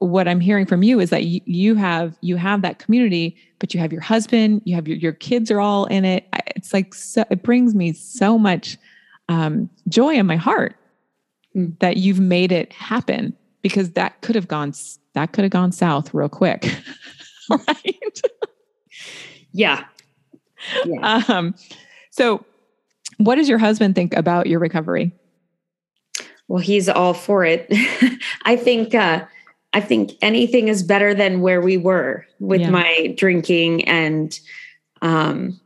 [0.00, 3.74] what I'm hearing from you is that you, you have you have that community, but
[3.74, 6.28] you have your husband, you have your your kids are all in it.
[6.54, 8.76] It's like so, it brings me so much
[9.28, 10.76] um, joy in my heart
[11.56, 11.76] mm.
[11.80, 14.72] that you've made it happen because that could have gone
[15.18, 16.64] that could have gone south real quick,
[17.50, 18.20] right?
[19.52, 19.84] yeah.
[20.84, 21.22] yeah.
[21.28, 21.56] Um,
[22.10, 22.44] so
[23.16, 25.12] what does your husband think about your recovery?
[26.46, 27.66] Well, he's all for it.
[28.44, 29.24] I think uh,
[29.72, 32.70] I think anything is better than where we were with yeah.
[32.70, 34.38] my drinking and
[35.02, 35.60] um,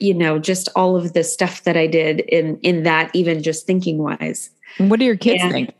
[0.00, 3.66] you know, just all of the stuff that I did in in that even just
[3.66, 4.48] thinking wise.
[4.78, 5.74] And what do your kids and, think?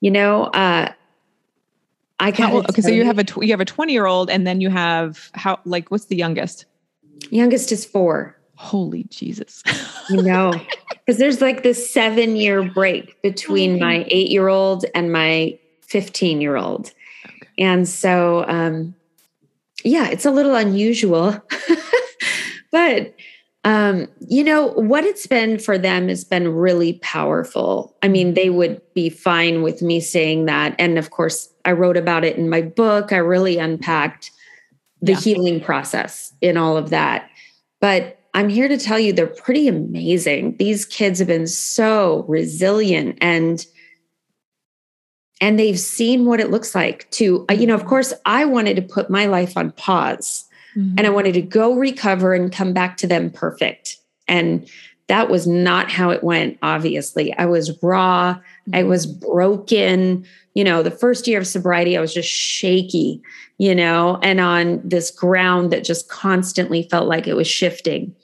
[0.00, 0.92] You know, uh
[2.20, 4.46] I can't okay, so you have a tw- you have a 20 year old and
[4.46, 6.66] then you have how like what's the youngest?
[7.30, 9.62] Youngest is 4 holy Jesus.
[10.10, 10.52] you know,
[10.90, 13.84] because there's like this seven year break between mm-hmm.
[13.84, 16.92] my eight year old and my 15 year old.
[17.24, 17.48] Okay.
[17.58, 18.94] And so, um,
[19.84, 21.40] yeah, it's a little unusual,
[22.72, 23.14] but
[23.68, 27.94] um, you know, what it's been for them has been really powerful.
[28.02, 30.74] I mean, they would be fine with me saying that.
[30.78, 33.12] And of course, I wrote about it in my book.
[33.12, 34.30] I really unpacked
[35.02, 35.20] the yeah.
[35.20, 37.28] healing process in all of that.
[37.78, 40.56] But I'm here to tell you they're pretty amazing.
[40.56, 43.66] These kids have been so resilient and
[45.42, 48.82] and they've seen what it looks like to you know of course I wanted to
[48.82, 50.47] put my life on pause
[50.78, 50.94] mm-hmm.
[50.96, 53.96] and I wanted to go recover and come back to them perfect.
[54.28, 54.68] And
[55.08, 57.34] that was not how it went obviously.
[57.36, 58.74] I was raw, mm-hmm.
[58.74, 60.24] I was broken.
[60.54, 63.22] You know, the first year of sobriety I was just shaky,
[63.58, 68.14] you know, and on this ground that just constantly felt like it was shifting.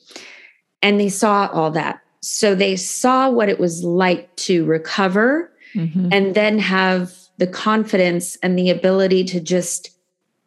[0.83, 2.01] And they saw all that.
[2.21, 6.09] So they saw what it was like to recover mm-hmm.
[6.11, 9.90] and then have the confidence and the ability to just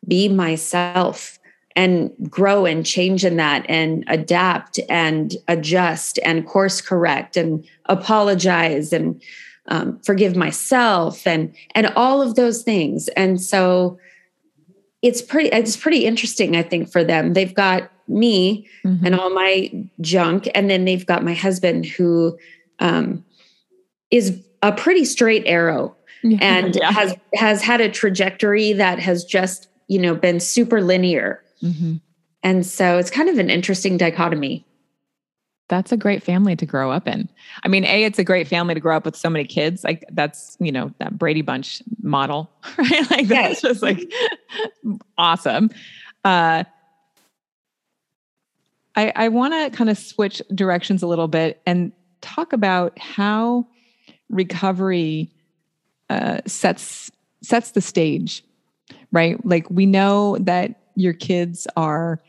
[0.08, 1.37] be myself
[1.78, 8.92] and grow and change in that and adapt and adjust and course correct and apologize
[8.92, 9.22] and
[9.70, 13.98] um, forgive myself and and all of those things and so
[15.02, 19.06] it's pretty it's pretty interesting i think for them they've got me mm-hmm.
[19.06, 20.48] and all my junk.
[20.56, 22.38] And then they've got my husband who
[22.80, 23.24] um,
[24.12, 25.96] is a pretty straight arrow
[26.42, 26.92] and yeah.
[26.92, 31.96] has has had a trajectory that has just you know been super linear mm-hmm.
[32.44, 34.66] and so it's kind of an interesting dichotomy
[35.70, 37.30] that's a great family to grow up in
[37.64, 40.06] i mean a it's a great family to grow up with so many kids like
[40.12, 43.62] that's you know that brady bunch model right like that's yes.
[43.62, 44.00] just like
[45.18, 45.70] awesome
[46.26, 46.64] uh
[48.96, 51.92] i i want to kind of switch directions a little bit and
[52.22, 53.68] talk about how
[54.30, 55.32] recovery
[56.10, 58.44] uh, sets sets the stage,
[59.12, 59.44] right?
[59.46, 62.22] Like we know that your kids are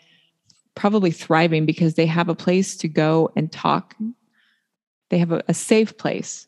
[0.75, 3.97] probably thriving because they have a place to go and talk.
[5.09, 6.47] They have a, a safe place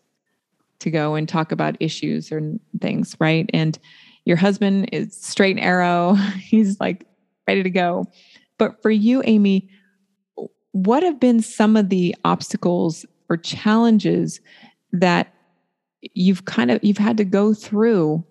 [0.80, 2.42] to go and talk about issues or
[2.80, 3.48] things, right?
[3.54, 3.78] And
[4.26, 6.14] your husband is straight and arrow.
[6.38, 7.06] He's like
[7.48, 8.06] ready to go.
[8.58, 9.70] But for you, Amy,
[10.72, 14.40] what have been some of the obstacles or challenges
[14.92, 15.32] that
[16.14, 18.24] you've kind of you've had to go through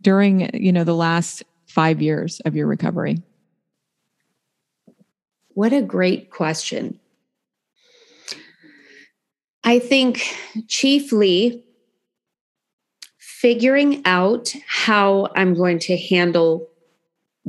[0.00, 3.22] during you know the last 5 years of your recovery?
[5.50, 6.98] What a great question.
[9.64, 10.22] I think
[10.66, 11.64] chiefly
[13.18, 16.68] figuring out how I'm going to handle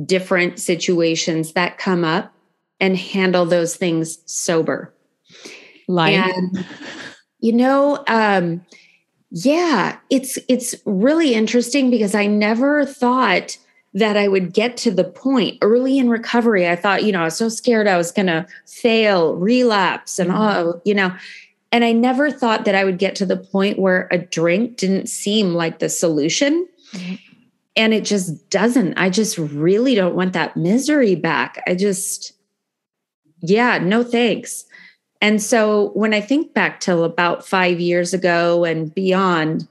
[0.04, 2.32] different situations that come up
[2.78, 4.94] and handle those things sober.
[5.88, 6.66] Like, and,
[7.40, 8.64] you know, um,
[9.30, 13.56] yeah, it's it's really interesting because I never thought
[13.92, 16.68] that I would get to the point early in recovery.
[16.68, 20.30] I thought, you know, I was so scared I was going to fail, relapse, and
[20.30, 20.40] mm-hmm.
[20.40, 21.12] oh, you know,
[21.72, 25.08] and I never thought that I would get to the point where a drink didn't
[25.08, 26.68] seem like the solution.
[26.92, 27.14] Mm-hmm.
[27.76, 28.94] And it just doesn't.
[28.94, 31.62] I just really don't want that misery back.
[31.66, 32.32] I just,
[33.40, 34.66] yeah, no thanks.
[35.20, 39.68] And so when I think back till about five years ago and beyond,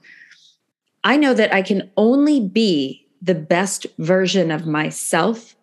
[1.04, 5.54] I know that I can only be the best version of myself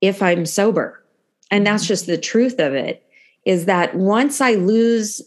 [0.00, 1.02] if I'm sober.
[1.50, 3.04] And that's just the truth of it
[3.44, 5.22] is that once I lose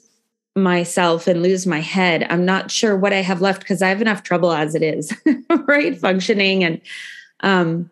[0.56, 4.02] myself and lose my head, I'm not sure what I have left because I have
[4.02, 5.14] enough trouble as it is,
[5.68, 5.98] right?
[5.98, 6.82] Functioning and
[7.42, 7.90] um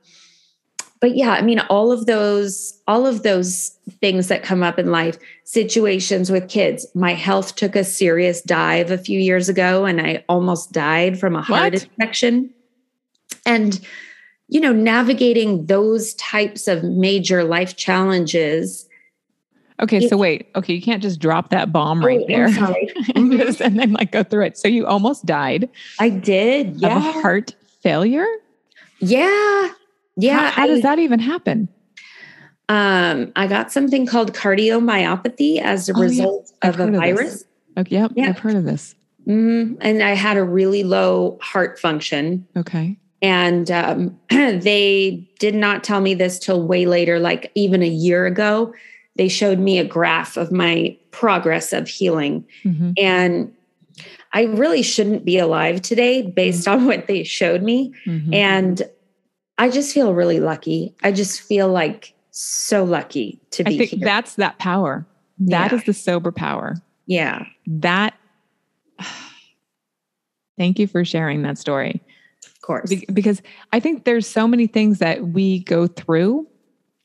[1.00, 4.92] but yeah, I mean all of those all of those things that come up in
[4.92, 6.86] life, situations with kids.
[6.94, 11.36] My health took a serious dive a few years ago and I almost died from
[11.36, 11.84] a heart what?
[11.84, 12.54] infection.
[13.46, 13.80] And
[14.48, 18.90] you know, navigating those types of major life challenges
[19.82, 20.48] Okay, so wait.
[20.56, 22.46] Okay, you can't just drop that bomb right oh, there
[23.16, 24.58] and, then like go through it.
[24.58, 25.70] So you almost died.
[26.00, 26.76] I did.
[26.76, 26.98] Yeah.
[26.98, 28.28] Of a heart failure.
[29.00, 29.70] Yeah,
[30.18, 30.52] yeah.
[30.52, 31.68] How, how does that even happen?
[32.70, 36.70] Um, I got something called cardiomyopathy as a oh, result yeah.
[36.70, 37.42] of a virus.
[37.76, 38.94] Of okay, yep, yeah, I've heard of this.
[39.28, 39.78] Mm-hmm.
[39.82, 42.48] And I had a really low heart function.
[42.56, 42.98] Okay.
[43.22, 48.26] And um, they did not tell me this till way later, like even a year
[48.26, 48.74] ago.
[49.18, 52.46] They showed me a graph of my progress of healing.
[52.64, 52.94] Mm-hmm.
[52.98, 53.54] And
[54.34, 56.82] I really shouldn't be alive today based mm-hmm.
[56.82, 57.94] on what they showed me.
[58.06, 58.34] Mm-hmm.
[58.34, 58.82] And
[59.58, 60.96] I just feel really lucky.
[61.04, 64.00] I just feel like so lucky to be I think here.
[64.06, 65.06] That's that power.
[65.40, 65.78] That yeah.
[65.78, 66.78] is the sober power.
[67.06, 67.46] Yeah.
[67.68, 68.16] That
[70.58, 72.02] Thank you for sharing that story.
[72.62, 72.90] Of course.
[72.90, 73.42] Be- because
[73.74, 76.48] I think there's so many things that we go through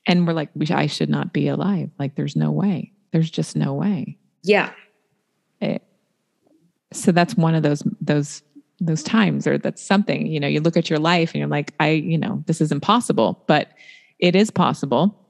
[0.05, 1.89] and we're like I should not be alive.
[1.97, 2.93] Like there's no way.
[3.11, 4.17] There's just no way.
[4.43, 4.71] Yeah.
[5.59, 5.77] It, eh,
[6.93, 8.43] so that's one of those those
[8.79, 11.73] those times or that's something you know you look at your life and you're like
[11.79, 13.71] i you know this is impossible but
[14.19, 15.23] it is possible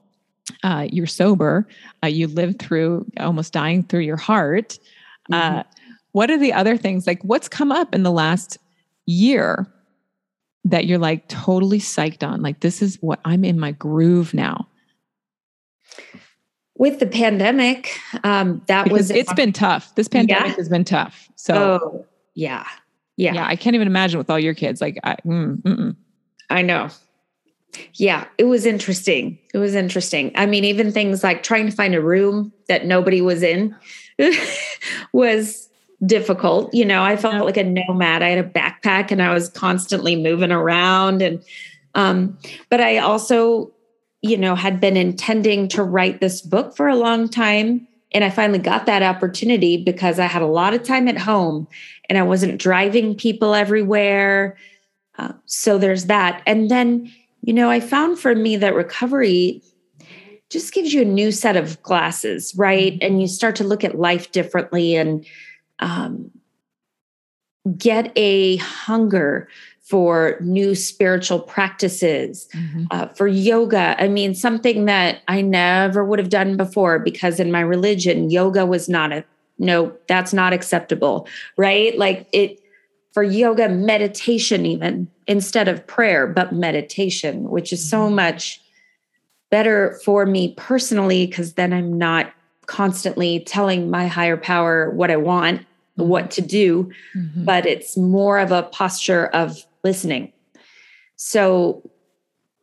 [0.64, 1.66] uh, you're sober
[2.02, 4.78] uh, you lived through almost dying through your heart
[5.32, 5.92] uh, mm-hmm.
[6.12, 8.58] what are the other things like what's come up in the last
[9.06, 9.66] year
[10.64, 14.66] that you're like totally psyched on like this is what i'm in my groove now
[16.76, 20.56] with the pandemic um, that because was it's been tough this pandemic yeah.
[20.56, 22.64] has been tough so oh, yeah
[23.18, 23.34] yeah.
[23.34, 23.46] Yeah.
[23.46, 24.80] I can't even imagine with all your kids.
[24.80, 25.96] Like, I, mm,
[26.48, 26.88] I know.
[27.94, 28.26] Yeah.
[28.38, 29.38] It was interesting.
[29.52, 30.30] It was interesting.
[30.36, 33.74] I mean, even things like trying to find a room that nobody was in
[35.12, 35.67] was
[36.06, 36.72] difficult.
[36.72, 38.22] You know, I felt like a nomad.
[38.22, 41.22] I had a backpack and I was constantly moving around.
[41.22, 41.42] And,
[41.94, 42.38] um,
[42.70, 43.72] but I also,
[44.22, 48.30] you know, had been intending to write this book for a long time and I
[48.30, 51.68] finally got that opportunity because I had a lot of time at home
[52.08, 54.56] and I wasn't driving people everywhere.
[55.18, 56.42] Uh, so there's that.
[56.46, 59.62] And then, you know, I found for me that recovery
[60.50, 62.96] just gives you a new set of glasses, right?
[63.02, 64.96] And you start to look at life differently.
[64.96, 65.26] And
[65.80, 66.30] um,
[67.76, 69.48] get a hunger
[69.82, 72.84] for new spiritual practices, mm-hmm.
[72.90, 73.96] uh, for yoga.
[73.98, 78.66] I mean, something that I never would have done before because in my religion, yoga
[78.66, 79.24] was not a
[79.58, 81.26] no, that's not acceptable,
[81.56, 81.98] right?
[81.98, 82.60] Like it
[83.12, 88.16] for yoga, meditation, even instead of prayer, but meditation, which is so mm-hmm.
[88.16, 88.60] much
[89.50, 92.32] better for me personally, because then I'm not
[92.68, 96.08] constantly telling my higher power what I want, mm-hmm.
[96.08, 97.44] what to do, mm-hmm.
[97.44, 100.32] but it's more of a posture of listening.
[101.16, 101.90] So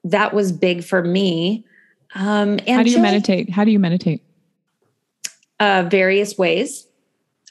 [0.06, 1.66] that was big for me.
[2.14, 3.50] Um, and How do you meditate?
[3.50, 4.22] How do you meditate?
[5.60, 6.88] Uh, various ways.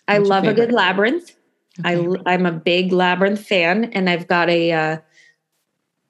[0.06, 1.34] What's I love a good labyrinth.
[1.80, 2.06] Okay.
[2.26, 4.96] I, I'm a big labyrinth fan, and I've got a uh,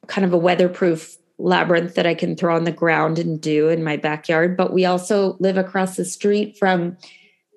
[0.07, 3.83] kind of a weatherproof labyrinth that I can throw on the ground and do in
[3.83, 4.57] my backyard.
[4.57, 6.97] But we also live across the street from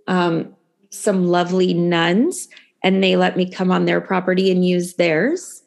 [0.07, 0.55] um,
[0.89, 2.47] some lovely nuns,
[2.83, 5.63] and they let me come on their property and use theirs.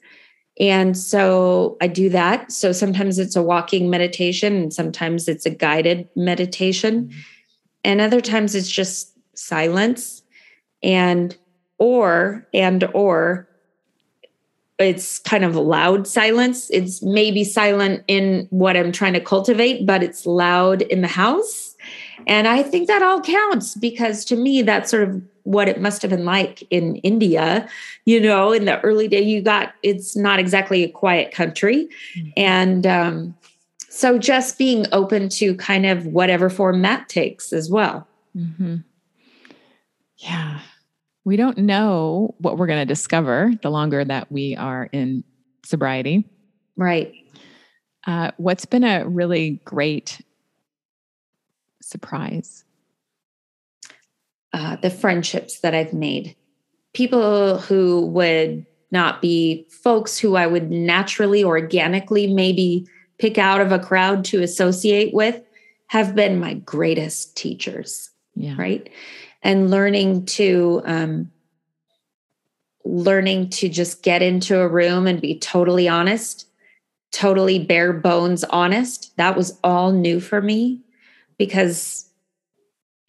[0.58, 2.52] And so I do that.
[2.52, 7.10] So sometimes it's a walking meditation, and sometimes it's a guided meditation.
[7.84, 10.22] And other times it's just silence
[10.82, 11.36] and
[11.78, 13.48] or and or
[14.80, 16.70] it's kind of loud silence.
[16.70, 21.76] It's maybe silent in what I'm trying to cultivate, but it's loud in the house.
[22.26, 26.02] And I think that all counts because to me, that's sort of what it must
[26.02, 27.68] have been like in India.
[28.04, 31.88] You know, in the early day, you got it's not exactly a quiet country.
[32.16, 32.30] Mm-hmm.
[32.36, 33.34] And um,
[33.88, 38.06] so just being open to kind of whatever form that takes as well.
[38.36, 38.76] Mm-hmm.
[40.18, 40.60] Yeah.
[41.24, 45.24] We don't know what we're going to discover the longer that we are in
[45.64, 46.28] sobriety.
[46.76, 47.12] Right.
[48.06, 50.20] Uh, what's been a really great
[51.82, 52.64] surprise?
[54.52, 56.36] uh, the friendships that I've made.
[56.92, 62.86] People who would not be folks who I would naturally, organically maybe
[63.18, 65.40] pick out of a crowd to associate with
[65.88, 68.10] have been my greatest teachers.
[68.34, 68.54] Yeah.
[68.56, 68.88] Right.
[69.42, 71.30] And learning to, um,
[72.84, 76.46] learning to just get into a room and be totally honest,
[77.12, 79.16] totally bare bones honest.
[79.16, 80.82] That was all new for me
[81.38, 82.10] because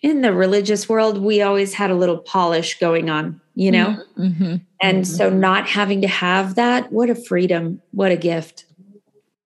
[0.01, 3.97] in the religious world, we always had a little polish going on, you know?
[4.17, 4.23] Mm-hmm.
[4.23, 4.55] mm-hmm.
[4.81, 5.15] And mm-hmm.
[5.15, 8.65] so not having to have that, what a freedom, what a gift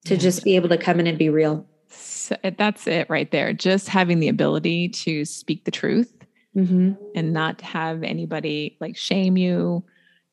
[0.05, 1.65] to just be able to come in and be real.
[1.89, 3.53] So that's it right there.
[3.53, 6.14] Just having the ability to speak the truth
[6.55, 6.93] mm-hmm.
[7.15, 9.83] and not have anybody like shame you,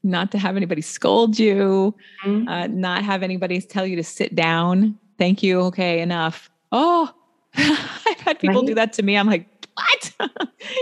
[0.03, 1.95] not to have anybody scold you,
[2.25, 2.49] mm-hmm.
[2.49, 4.99] uh, not have anybody tell you to sit down.
[5.19, 5.61] Thank you.
[5.63, 6.51] Okay, enough.
[6.73, 7.13] Oh,
[7.55, 8.67] I've had people right?
[8.67, 9.17] do that to me.
[9.17, 10.13] I'm like, what?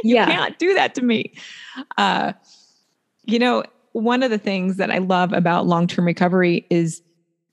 [0.05, 0.27] you yeah.
[0.27, 1.33] can't do that to me.
[1.99, 2.33] Uh,
[3.25, 7.03] you know, one of the things that I love about long term recovery is,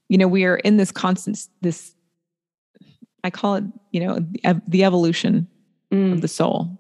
[0.09, 1.93] you know, we are in this constant, this,
[3.23, 5.47] I call it, you know, the, the evolution
[5.91, 6.13] mm.
[6.13, 6.79] of the soul.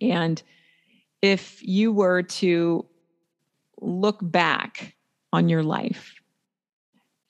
[0.00, 0.42] And
[1.22, 2.86] if you were to
[3.80, 4.94] look back
[5.32, 6.14] on your life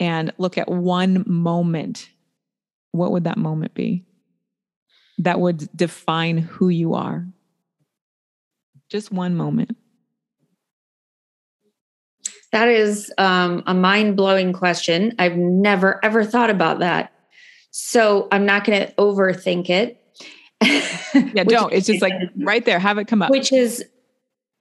[0.01, 2.09] and look at one moment,
[2.93, 4.05] what would that moment be?
[5.19, 7.27] that would define who you are?
[8.89, 9.77] Just one moment.
[12.53, 15.15] That is um, a mind blowing question.
[15.19, 17.13] I've never, ever thought about that.
[17.71, 19.98] So I'm not going to overthink it.
[21.35, 21.73] yeah, don't.
[21.73, 23.31] It's just like right there, have it come up.
[23.31, 23.85] Which is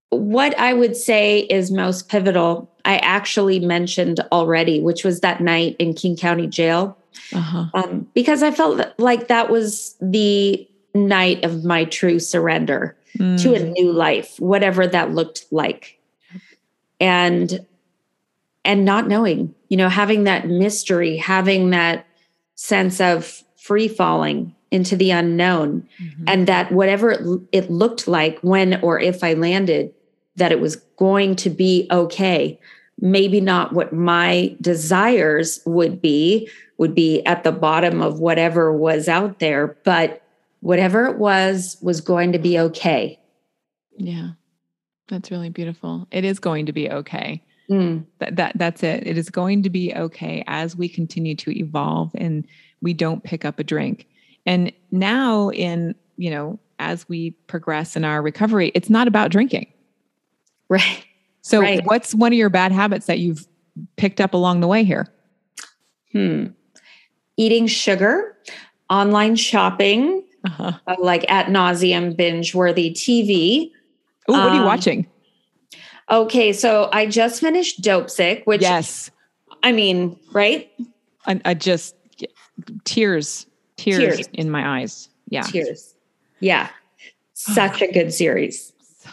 [0.10, 2.72] what I would say is most pivotal.
[2.86, 6.98] I actually mentioned already, which was that night in King County Jail
[7.34, 7.66] uh-huh.
[7.74, 13.42] um, because I felt like that was the night of my true surrender mm.
[13.42, 13.72] to a mm.
[13.74, 16.00] new life, whatever that looked like.
[17.00, 17.66] And
[18.66, 22.06] and not knowing, you know, having that mystery, having that
[22.56, 26.24] sense of free falling into the unknown mm-hmm.
[26.28, 29.94] and that whatever it, it looked like when or if I landed
[30.36, 32.60] that it was going to be okay
[33.00, 39.08] maybe not what my desires would be would be at the bottom of whatever was
[39.08, 40.22] out there, but
[40.62, 43.20] whatever it was was going to be okay.
[43.98, 44.32] Yeah.
[45.08, 46.08] That's really beautiful.
[46.12, 47.44] It is going to be okay.
[47.70, 48.06] Mm.
[48.20, 49.08] That, that that's it.
[49.08, 52.46] It is going to be okay as we continue to evolve and
[52.82, 54.08] we don't pick up a drink.
[54.48, 59.72] And now in, you know, as we progress in our recovery, it's not about drinking.
[60.70, 61.06] Right.
[61.44, 61.86] So right.
[61.86, 63.48] what's one of your bad habits that you've
[63.96, 65.08] picked up along the way here?
[66.12, 66.48] Hmm
[67.38, 68.36] eating sugar,
[68.90, 70.74] online shopping, uh-huh.
[70.88, 73.72] uh, like at nauseum binge worthy TV.
[74.28, 75.08] Oh, what um, are you um, watching?
[76.10, 79.12] Okay, so I just finished Dopesick, which yes,
[79.64, 80.70] I mean, right?
[81.26, 81.96] I, I just
[82.86, 83.46] tears,
[83.78, 85.10] tears, tears in my eyes.
[85.30, 85.96] Yeah, tears.
[86.40, 86.70] Yeah,
[87.34, 88.74] such a good series.
[89.00, 89.10] So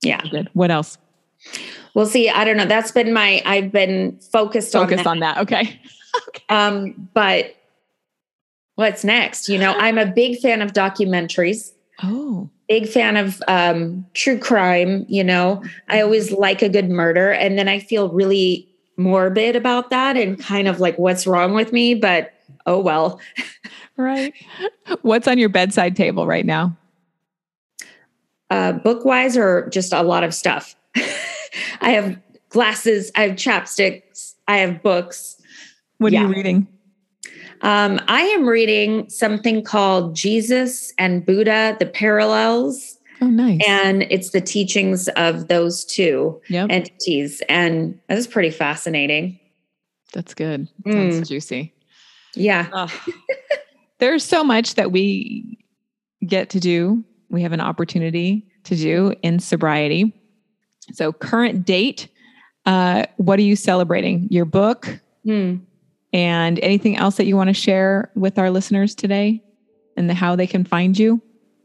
[0.00, 0.08] good.
[0.08, 0.20] Yeah.
[0.30, 0.50] Good.
[0.54, 0.98] What else?
[1.94, 2.28] We'll see.
[2.28, 2.66] I don't know.
[2.66, 3.42] That's been my.
[3.44, 5.36] I've been focused focused on that.
[5.36, 5.52] on that.
[5.52, 5.80] Okay.
[6.28, 6.44] okay.
[6.48, 7.56] Um, but
[8.76, 9.48] what's next?
[9.48, 11.72] You know, I'm a big fan of documentaries.
[12.02, 12.48] Oh.
[12.68, 15.04] Big fan of um, true crime.
[15.08, 19.90] You know, I always like a good murder, and then I feel really morbid about
[19.90, 21.94] that and kind of like what's wrong with me.
[21.94, 22.32] But
[22.68, 23.20] oh well.
[23.96, 24.32] right.
[25.02, 26.76] What's on your bedside table right now?
[28.50, 30.76] Uh, book wise, or just a lot of stuff.
[31.80, 32.18] I have
[32.50, 33.10] glasses.
[33.16, 34.34] I have chapsticks.
[34.46, 35.40] I have books.
[35.98, 36.20] What yeah.
[36.20, 36.68] are you reading?
[37.62, 42.98] Um, I am reading something called Jesus and Buddha, the Parallels.
[43.20, 43.60] Oh, nice.
[43.66, 46.68] And it's the teachings of those two yep.
[46.70, 47.42] entities.
[47.48, 49.40] And that's pretty fascinating.
[50.12, 50.68] That's good.
[50.86, 51.12] Mm.
[51.12, 51.74] Sounds juicy.
[52.34, 52.88] Yeah.
[53.98, 55.58] There's so much that we
[56.26, 57.04] get to do.
[57.30, 60.14] We have an opportunity to do in sobriety.
[60.92, 62.08] So, current date,
[62.64, 64.28] uh, what are you celebrating?
[64.30, 65.00] Your book?
[65.26, 65.60] Mm.
[66.12, 69.42] And anything else that you want to share with our listeners today
[69.96, 71.20] and the, how they can find you?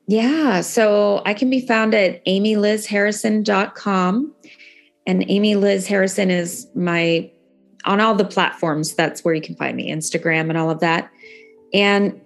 [0.07, 0.61] Yeah.
[0.61, 4.35] So I can be found at amylizharrison.com.
[5.05, 7.29] And Amy Liz Harrison is my,
[7.85, 11.11] on all the platforms, that's where you can find me, Instagram and all of that.
[11.73, 12.19] And,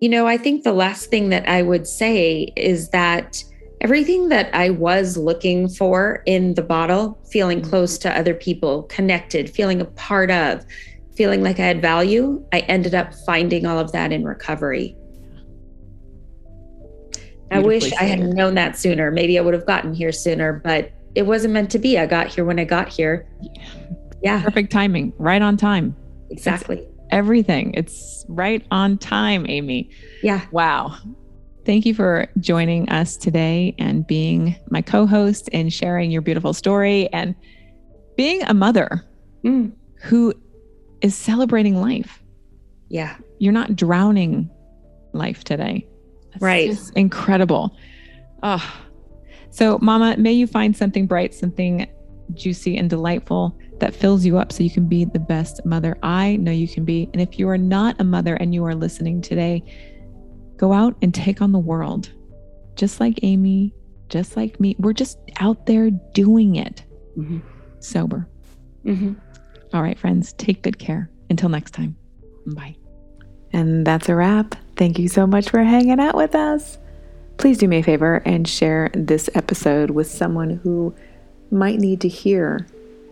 [0.00, 3.42] you know, I think the last thing that I would say is that
[3.80, 7.70] everything that I was looking for in the bottle, feeling mm-hmm.
[7.70, 10.64] close to other people, connected, feeling a part of,
[11.16, 14.96] feeling like I had value, I ended up finding all of that in recovery.
[17.50, 19.12] I wish I had known that sooner.
[19.12, 21.98] Maybe I would have gotten here sooner, but it wasn't meant to be.
[21.98, 23.28] I got here when I got here.
[24.24, 24.42] Yeah.
[24.42, 25.94] Perfect timing, right on time.
[26.30, 26.78] Exactly.
[26.78, 27.74] It's everything.
[27.74, 29.90] It's right on time, Amy.
[30.22, 30.46] Yeah.
[30.50, 30.96] Wow.
[31.66, 36.54] Thank you for joining us today and being my co host and sharing your beautiful
[36.54, 37.34] story and
[38.16, 39.04] being a mother
[39.44, 39.70] mm.
[40.02, 40.32] who
[41.02, 42.22] is celebrating life.
[42.88, 43.16] Yeah.
[43.38, 44.50] You're not drowning
[45.12, 45.86] life today.
[46.32, 46.78] That's right.
[46.96, 47.76] incredible.
[48.42, 48.80] Oh.
[49.50, 51.86] So, Mama, may you find something bright, something
[52.32, 56.36] juicy and delightful that fills you up so you can be the best mother I
[56.36, 57.10] know you can be.
[57.12, 59.62] And if you are not a mother and you are listening today,
[60.56, 62.10] go out and take on the world.
[62.76, 63.74] Just like Amy,
[64.08, 64.74] just like me.
[64.78, 66.82] We're just out there doing it
[67.14, 67.40] mm-hmm.
[67.80, 68.26] sober.
[68.86, 69.12] Mm-hmm.
[69.74, 71.10] All right, friends, take good care.
[71.28, 71.94] Until next time,
[72.46, 72.76] bye.
[73.52, 74.54] And that's a wrap.
[74.76, 76.78] Thank you so much for hanging out with us.
[77.36, 80.94] Please do me a favor and share this episode with someone who
[81.50, 82.66] might need to hear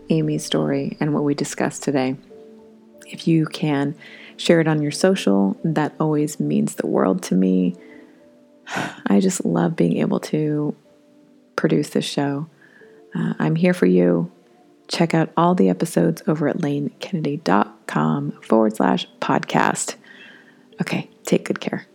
[0.09, 2.15] Amy's story and what we discussed today.
[3.07, 3.95] If you can
[4.37, 7.75] share it on your social, that always means the world to me.
[9.05, 10.75] I just love being able to
[11.55, 12.47] produce this show.
[13.15, 14.31] Uh, I'm here for you.
[14.87, 19.95] Check out all the episodes over at lanekennedy.com forward slash podcast.
[20.81, 21.87] Okay, take good care.